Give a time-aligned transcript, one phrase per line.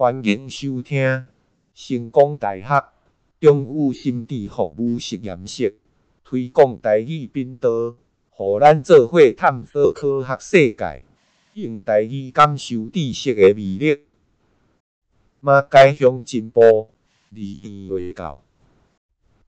[0.00, 1.26] 欢迎收听
[1.74, 2.84] 成功大学
[3.40, 5.76] 中语心智服务实验室
[6.24, 7.96] 推广台语频道，
[8.30, 11.04] 互咱做伙探索科学世界，
[11.54, 14.02] 用台语感受知识的魅力。
[15.40, 18.40] 马偕乡进步二年卫教，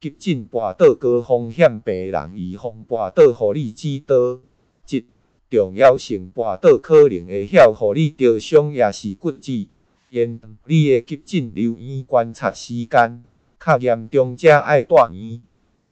[0.00, 4.40] 急诊跋倒高风险病人预防跋倒护理指导。
[4.86, 5.04] 即
[5.50, 9.68] 重要性跋倒可能会晓予你着伤也是骨折，
[10.10, 13.24] 因你的急诊留院观察时间。
[13.60, 15.42] 较严重者爱住院，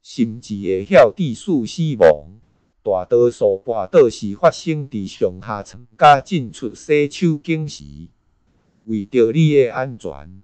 [0.00, 2.38] 甚至会晓致死死亡。
[2.82, 7.82] 大多数跋倒是发生伫上下床甲进出洗手间时。
[8.84, 10.42] 为着你的安全，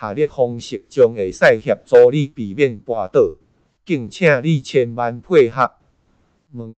[0.00, 3.36] 下列方式将会使协助你避免跋倒，
[3.84, 5.72] 敬请你千万配合。
[6.52, 6.72] 问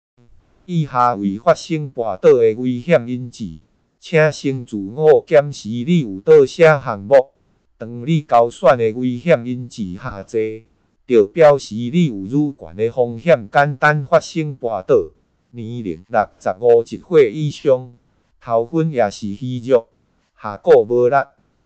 [0.66, 3.58] 以下为发生跋倒的危险因子，
[4.06, 7.30] 请先自我检视你有倒些项目。
[7.78, 10.38] 当你交选的危险因子下坐，
[11.06, 14.94] 就表示你有愈悬的风险，简单发生跋倒。
[15.52, 17.94] 年龄六十五一岁以上，
[18.42, 19.88] 头昏也是虚弱。
[20.38, 21.16] 下顎无力，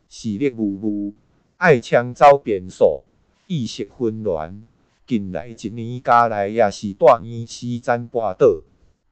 [0.09, 1.15] 视力模糊，
[1.57, 3.03] 爱肠走变数，
[3.49, 4.63] 意识混乱。
[5.09, 8.63] 近来一年加来也是住院时间跋倒。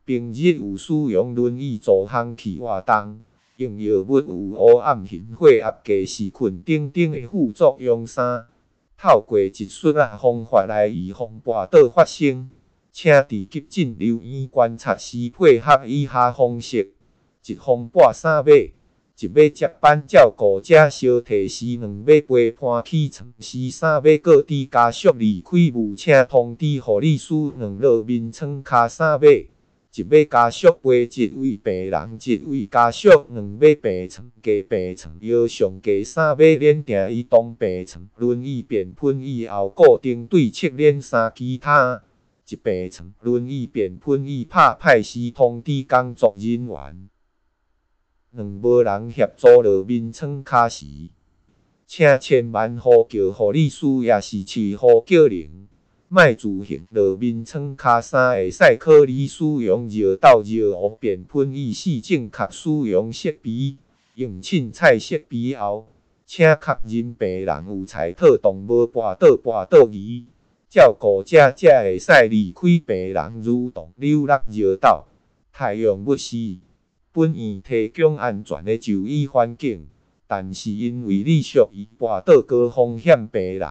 [0.07, 3.19] 平日有使用轮椅助行去活动，
[3.57, 8.07] 用药物有黑暗型血压计时困等等的副作用。
[8.07, 8.47] 三、
[8.97, 12.49] 透过一术啊方法来预防跋倒发生，
[12.93, 16.93] 请伫急诊留院观察时配合以下方式：
[17.45, 18.53] 一风拨三马。
[19.19, 29.49] 一尾接班照顾者小提示，两尾陪伴起床时，三尾告知家属离开务，请通知护理师两落眠床卡三尾。
[29.97, 42.03] 一尾家属陪一位病人，一位家属两尾病床加病床摇上加三尾连定移动病床，轮椅变喷椅后固定对侧连三其他。
[42.47, 47.09] 一病床轮椅变喷椅拍歹时，通知工作人员。
[48.33, 50.85] 两无人协助落眠床卡时，
[51.87, 55.67] 请千万呼叫护理师，也是试呼叫铃，
[56.09, 58.01] 卖自行落面床卡。
[58.01, 63.77] 三会使考虑使用绕道绕湖便喷椅视正确使用设备。
[64.15, 65.89] 用凊彩设备后，
[66.25, 70.25] 请确认病人有踩踏动无跋倒跋倒仪，
[70.71, 75.07] 照顾者才会使离开病人蠕动溜落绕道。
[75.53, 76.59] 太阳不适。
[77.13, 79.87] 本院提供安全的就医环境，
[80.27, 83.69] 但是因为你属于跋倒高风险病人，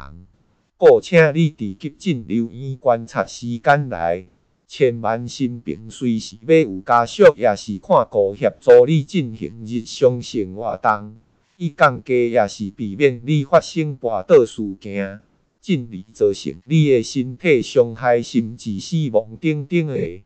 [0.77, 4.27] 故请你伫急诊留院观察时间内，
[4.67, 11.15] 千万心病随时要有家属，也是看顾协助你进行日常性活动，
[11.55, 15.21] 以降低也是避免你发生跋倒事件，
[15.61, 20.21] 进而造成你的身体伤害甚至死亡等等的。